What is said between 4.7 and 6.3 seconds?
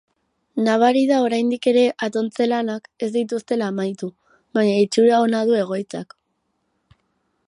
itxura ona du egoitzak.